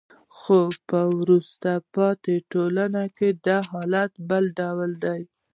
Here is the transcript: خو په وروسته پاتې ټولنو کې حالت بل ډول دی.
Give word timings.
خو 0.37 0.59
په 0.89 0.99
وروسته 1.17 1.69
پاتې 1.95 2.35
ټولنو 2.51 3.03
کې 3.17 3.29
حالت 3.71 4.11
بل 4.29 4.43
ډول 4.59 4.91
دی. 5.03 5.21